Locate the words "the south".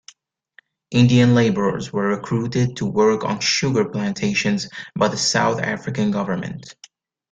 5.09-5.59